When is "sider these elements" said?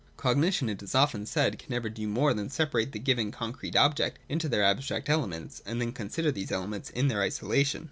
6.09-6.89